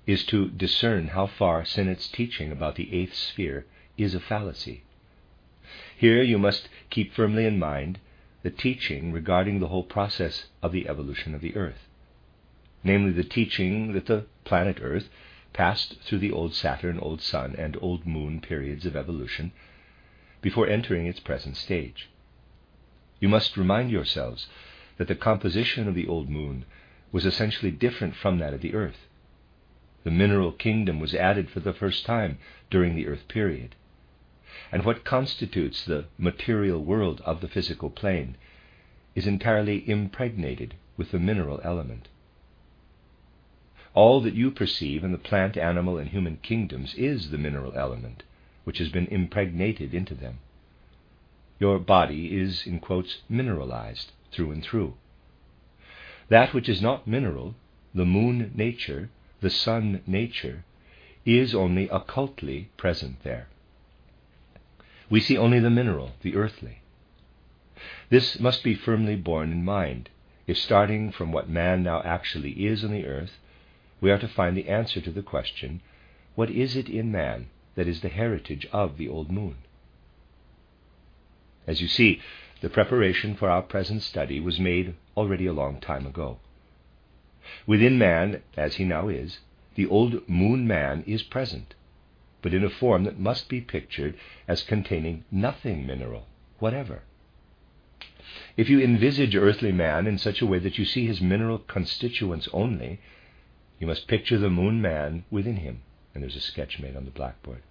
[0.06, 3.66] is to discern how far Sinnett's teaching about the eighth sphere
[3.98, 4.84] is a fallacy.
[5.98, 8.00] Here you must keep firmly in mind
[8.44, 11.88] the teaching regarding the whole process of the evolution of the earth,
[12.84, 15.08] namely the teaching that the planet Earth
[15.54, 19.54] passed through the old Saturn, old Sun, and old Moon periods of evolution
[20.42, 22.10] before entering its present stage.
[23.20, 24.48] You must remind yourselves
[24.98, 26.66] that the composition of the old moon
[27.12, 29.08] was essentially different from that of the earth.
[30.04, 32.38] The mineral kingdom was added for the first time
[32.70, 33.76] during the earth period.
[34.72, 38.38] And what constitutes the material world of the physical plane
[39.16, 42.08] is entirely impregnated with the mineral element.
[43.94, 48.24] All that you perceive in the plant, animal, and human kingdoms is the mineral element,
[48.64, 50.40] which has been impregnated into them.
[51.60, 54.96] Your body is, in quotes, mineralized through and through.
[56.30, 57.56] That which is not mineral,
[57.94, 59.10] the moon nature,
[59.42, 60.66] the sun nature,
[61.26, 63.48] is only occultly present there.
[65.10, 66.82] We see only the mineral, the earthly.
[68.10, 70.10] This must be firmly borne in mind
[70.48, 73.38] if, starting from what man now actually is on the earth,
[74.00, 75.82] we are to find the answer to the question
[76.36, 79.56] what is it in man that is the heritage of the old moon?
[81.68, 82.22] As you see,
[82.62, 86.40] the preparation for our present study was made already a long time ago.
[87.68, 89.40] Within man, as he now is,
[89.76, 91.76] the old moon man is present,
[92.42, 96.28] but in a form that must be pictured as containing nothing mineral
[96.60, 97.02] whatever.
[98.56, 102.48] If you envisage earthly man in such a way that you see his mineral constituents
[102.52, 103.00] only,
[103.80, 105.82] you must picture the moon man within him.
[106.14, 107.62] And there's a sketch made on the blackboard.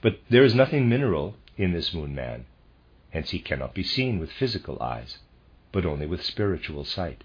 [0.00, 2.46] But there is nothing mineral in this moon man.
[3.10, 5.18] Hence he cannot be seen with physical eyes,
[5.72, 7.24] but only with spiritual sight.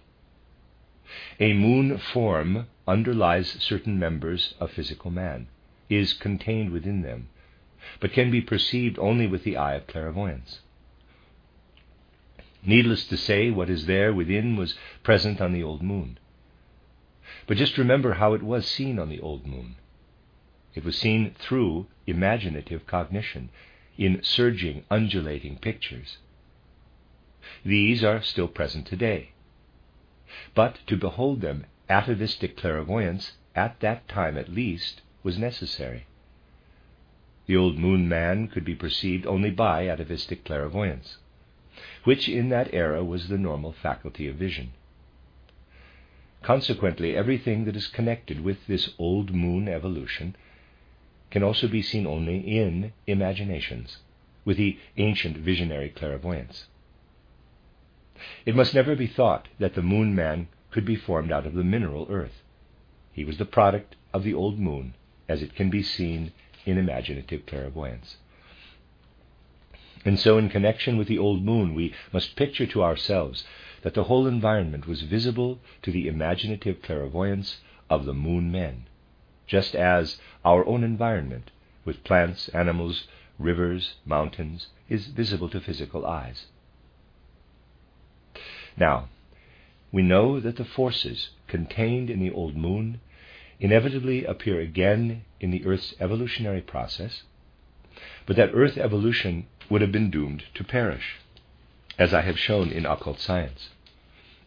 [1.39, 5.47] A moon form underlies certain members of physical man,
[5.89, 7.27] is contained within them,
[7.99, 10.61] but can be perceived only with the eye of clairvoyance.
[12.65, 16.17] Needless to say, what is there within was present on the old moon.
[17.45, 19.75] But just remember how it was seen on the old moon.
[20.75, 23.49] It was seen through imaginative cognition,
[23.97, 26.17] in surging, undulating pictures.
[27.65, 29.31] These are still present today.
[30.55, 36.05] But to behold them atavistic clairvoyance, at that time at least, was necessary.
[37.45, 41.17] the old moon man could be perceived only by atavistic clairvoyance,
[42.03, 44.71] which in that era was the normal faculty of vision.
[46.41, 50.35] Consequently, everything that is connected with this old moon evolution
[51.33, 53.97] can also be seen only in imaginations,
[54.45, 56.67] with the ancient visionary clairvoyance.
[58.45, 61.63] It must never be thought that the moon man could be formed out of the
[61.63, 62.43] mineral earth.
[63.11, 64.93] He was the product of the old moon,
[65.27, 66.33] as it can be seen
[66.67, 68.17] in imaginative clairvoyance.
[70.05, 73.43] And so, in connection with the old moon, we must picture to ourselves
[73.81, 77.57] that the whole environment was visible to the imaginative clairvoyance
[77.89, 78.85] of the moon men,
[79.53, 81.51] just as our own environment,
[81.85, 86.47] with plants, animals, rivers, mountains, is visible to physical eyes.
[88.75, 89.09] Now,
[89.91, 92.99] we know that the forces contained in the old moon
[93.59, 97.21] inevitably appear again in the Earth's evolutionary process,
[98.25, 101.19] but that Earth evolution would have been doomed to perish,
[101.99, 103.69] as I have shown in occult science,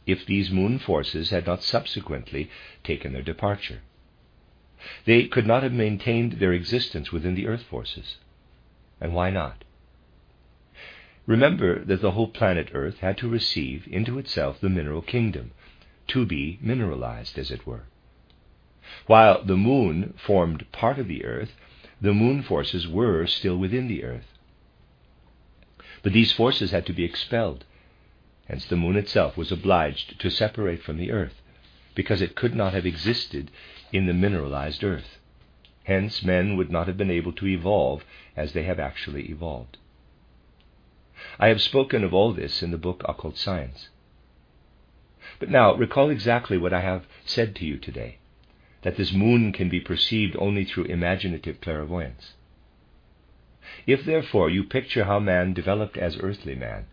[0.04, 2.50] if these moon forces had not subsequently
[2.82, 3.82] taken their departure.
[5.04, 8.18] They could not have maintained their existence within the Earth forces.
[9.00, 9.64] And why not?
[11.26, 15.50] Remember that the whole planet Earth had to receive into itself the mineral kingdom,
[16.08, 17.86] to be mineralized, as it were.
[19.06, 21.56] While the moon formed part of the earth,
[22.00, 24.38] the moon forces were still within the earth.
[26.02, 27.64] But these forces had to be expelled.
[28.48, 31.42] Hence the moon itself was obliged to separate from the earth,
[31.96, 33.50] because it could not have existed
[33.92, 35.18] in the mineralized earth.
[35.84, 38.04] Hence men would not have been able to evolve
[38.36, 39.78] as they have actually evolved.
[41.38, 43.88] I have spoken of all this in the book Occult Science.
[45.38, 48.18] But now recall exactly what I have said to you today
[48.82, 52.34] that this moon can be perceived only through imaginative clairvoyance.
[53.86, 56.86] If, therefore, you picture how man developed as earthly man,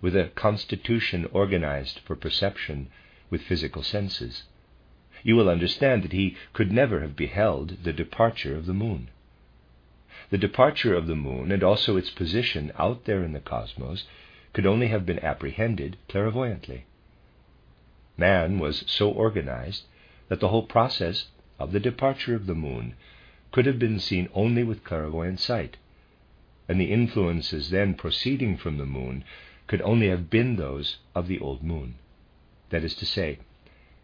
[0.00, 2.90] with a constitution organized for perception
[3.28, 4.44] with physical senses,
[5.22, 9.08] you will understand that he could never have beheld the departure of the moon.
[10.30, 14.04] The departure of the moon and also its position out there in the cosmos
[14.52, 16.84] could only have been apprehended clairvoyantly.
[18.16, 19.84] Man was so organized
[20.28, 21.26] that the whole process
[21.58, 22.94] of the departure of the moon
[23.50, 25.76] could have been seen only with clairvoyant sight,
[26.68, 29.24] and the influences then proceeding from the moon
[29.66, 31.94] could only have been those of the old moon.
[32.70, 33.38] That is to say,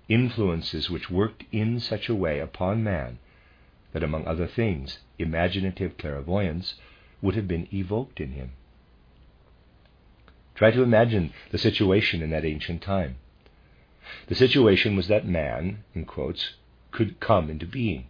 [0.09, 3.19] influences which worked in such a way upon man
[3.93, 6.75] that, among other things, imaginative clairvoyance
[7.21, 8.53] would have been evoked in him.
[10.55, 13.17] Try to imagine the situation in that ancient time.
[14.27, 16.55] The situation was that man, in quotes,
[16.91, 18.07] could come into being,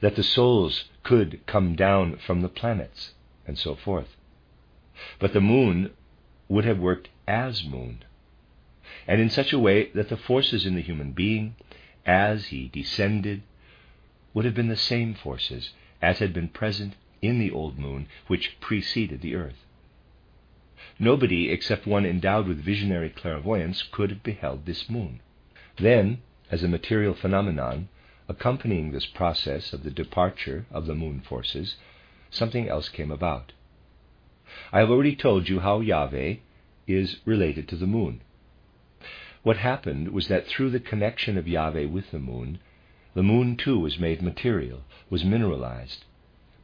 [0.00, 3.14] that the souls could come down from the planets,
[3.46, 4.16] and so forth.
[5.18, 5.90] But the moon
[6.48, 8.04] would have worked as moon,
[9.06, 11.54] and in such a way that the forces in the human being,
[12.06, 13.42] as he descended,
[14.34, 18.58] would have been the same forces as had been present in the old moon which
[18.60, 19.66] preceded the earth.
[20.98, 25.20] Nobody except one endowed with visionary clairvoyance could have beheld this moon.
[25.76, 27.88] Then, as a material phenomenon,
[28.28, 31.76] accompanying this process of the departure of the moon forces,
[32.30, 33.52] something else came about.
[34.72, 36.36] I have already told you how Yahweh
[36.86, 38.20] is related to the moon.
[39.44, 42.60] What happened was that through the connection of Yahweh with the moon,
[43.12, 46.04] the moon too was made material, was mineralized,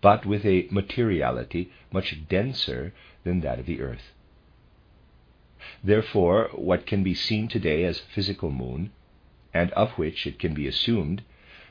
[0.01, 4.15] but with a materiality much denser than that of the earth.
[5.83, 8.93] Therefore, what can be seen today as physical moon
[9.53, 11.25] and of which it can be assumed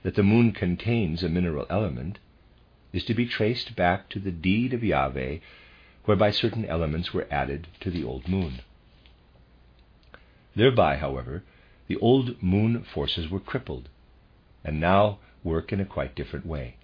[0.03, 2.19] that the moon contains a mineral element,
[2.91, 5.37] is to be traced back to the deed of Yahweh
[6.03, 8.59] whereby certain elements were added to the old moon.
[10.57, 11.43] Thereby, however,
[11.85, 13.89] the old moon forces were crippled,
[14.63, 16.77] and now work in a quite different way.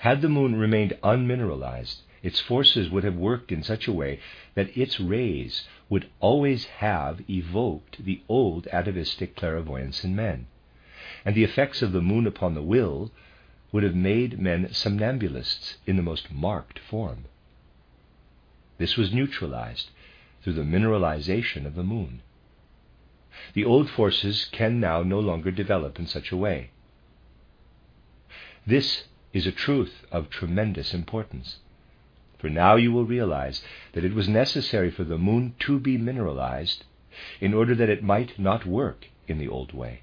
[0.00, 4.20] Had the moon remained unmineralized, its forces would have worked in such a way
[4.52, 10.46] that its rays would always have evoked the old atavistic clairvoyance in men,
[11.24, 13.10] and the effects of the moon upon the will
[13.72, 17.24] would have made men somnambulists in the most marked form.
[18.76, 19.88] This was neutralized
[20.42, 22.22] through the mineralization of the moon.
[23.54, 26.70] The old forces can now no longer develop in such a way.
[28.66, 31.58] This is a truth of tremendous importance.
[32.38, 33.62] For now you will realize
[33.92, 36.84] that it was necessary for the moon to be mineralized
[37.40, 40.02] in order that it might not work in the old way.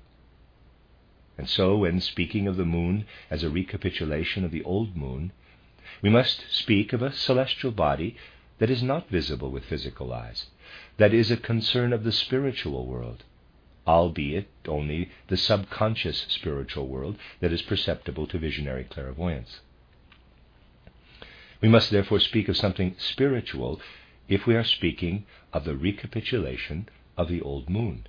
[1.37, 5.31] And so, when speaking of the moon as a recapitulation of the old moon,
[6.01, 8.15] We must speak of a celestial body
[8.59, 10.47] that is not visible with physical eyes,
[10.97, 13.23] that is a concern of the spiritual world,
[13.85, 19.61] albeit only the subconscious spiritual world that is perceptible to visionary clairvoyance.
[21.61, 23.81] We must therefore speak of something spiritual
[24.27, 28.07] if we are speaking of the recapitulation of the old moon.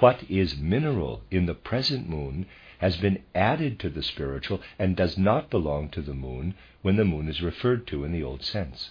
[0.00, 2.46] What is mineral in the present moon
[2.82, 6.52] has been added to the spiritual and does not belong to the moon
[6.82, 8.90] when the moon is referred to in the old sense.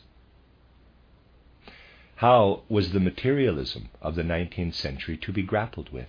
[2.16, 6.08] How was the materialism of the 19th century to be grappled with?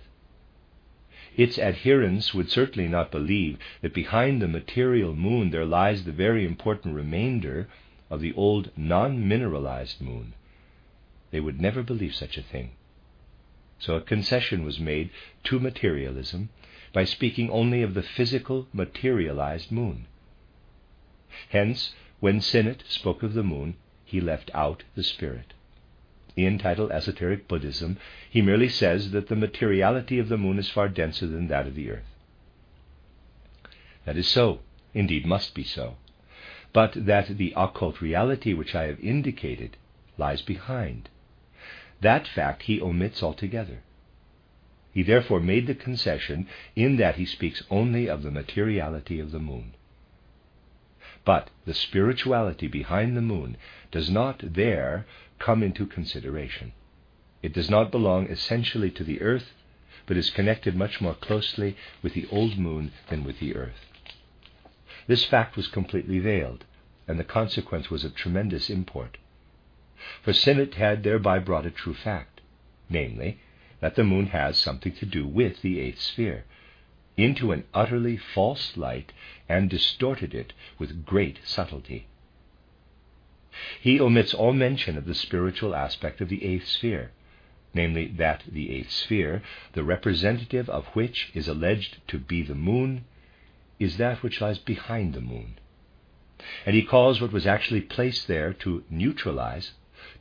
[1.35, 6.45] Its adherents would certainly not believe that behind the material moon there lies the very
[6.45, 7.67] important remainder
[8.09, 10.35] of the old non mineralized moon.
[11.31, 12.71] They would never believe such a thing.
[13.83, 15.09] So a concession was made
[15.43, 16.47] to materialism
[16.93, 20.05] by speaking only of the physical, materialized moon.
[21.49, 23.75] Hence, when Sinnett spoke of the moon,
[24.05, 25.51] he left out the spirit.
[26.37, 27.97] In title Esoteric Buddhism,
[28.29, 31.75] he merely says that the materiality of the moon is far denser than that of
[31.75, 32.15] the earth.
[34.05, 34.61] That is so,
[34.93, 35.97] indeed must be so,
[36.71, 39.75] but that the occult reality which I have indicated
[40.17, 41.09] lies behind.
[42.03, 43.79] That fact he omits altogether.
[44.93, 49.39] He therefore made the concession in that he speaks only of the materiality of the
[49.39, 49.73] moon.
[51.23, 53.55] But the spirituality behind the moon
[53.89, 55.05] does not there
[55.39, 56.73] come into consideration.
[57.41, 59.53] It does not belong essentially to the earth,
[60.05, 63.85] but is connected much more closely with the old moon than with the earth.
[65.07, 66.65] This fact was completely veiled,
[67.07, 69.17] and the consequence was of tremendous import.
[70.21, 72.39] For Sinnett had thereby brought a true fact,
[72.89, 73.39] namely,
[73.81, 76.45] that the moon has something to do with the eighth sphere,
[77.17, 79.11] into an utterly false light
[79.49, 82.07] and distorted it with great subtlety.
[83.81, 87.11] He omits all mention of the spiritual aspect of the eighth sphere,
[87.73, 89.41] namely that the eighth sphere,
[89.73, 93.03] the representative of which is alleged to be the moon,
[93.77, 95.59] is that which lies behind the moon.
[96.65, 99.71] And he calls what was actually placed there to neutralize,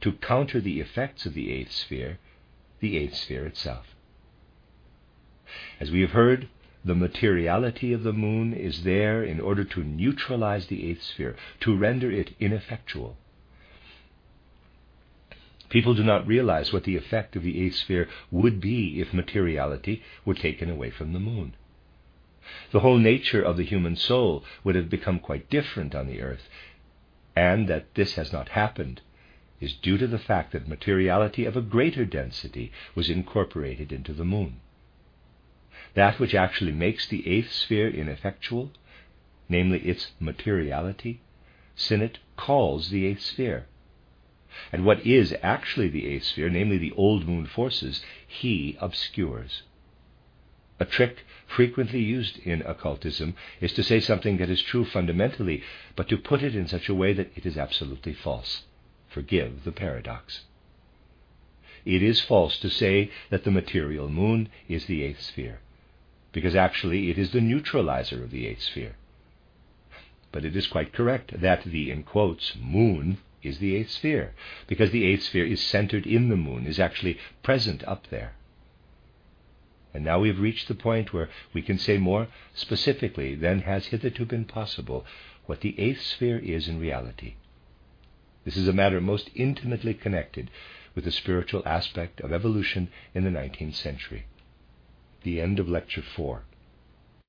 [0.02, 2.18] to counter the effects of the eighth sphere,
[2.80, 3.86] the eighth sphere itself.
[5.80, 6.48] As we have heard,
[6.84, 11.76] the materiality of the moon is there in order to neutralize the eighth sphere, to
[11.76, 13.16] render it ineffectual.
[15.68, 20.02] People do not realize what the effect of the eighth sphere would be if materiality
[20.24, 21.54] were taken away from the moon.
[22.72, 26.48] The whole nature of the human soul would have become quite different on the earth,
[27.36, 29.00] and that this has not happened
[29.62, 34.24] is due to the fact that materiality of a greater density was incorporated into the
[34.24, 34.60] moon.
[35.94, 38.72] That which actually makes the eighth sphere ineffectual,
[39.48, 41.20] namely its materiality,
[41.76, 43.66] Sinnett calls the eighth sphere.
[44.72, 49.62] And what is actually the eighth sphere, namely the old moon forces, he obscures.
[50.80, 55.62] A trick frequently used in occultism is to say something that is true fundamentally,
[55.94, 58.64] but to put it in such a way that it is absolutely false.
[59.12, 60.42] Forgive the paradox.
[61.84, 65.60] It is false to say that the material moon is the eighth sphere,
[66.32, 68.96] because actually it is the neutralizer of the eighth sphere.
[70.30, 74.34] But it is quite correct that the, in quotes, moon is the eighth sphere,
[74.66, 78.32] because the eighth sphere is centered in the moon, is actually present up there.
[79.92, 83.86] And now we have reached the point where we can say more specifically than has
[83.86, 85.04] hitherto been possible
[85.44, 87.34] what the eighth sphere is in reality.
[88.44, 90.50] This is a matter most intimately connected
[90.94, 94.24] with the spiritual aspect of evolution in the 19th century.
[95.22, 96.42] The end of Lecture 4.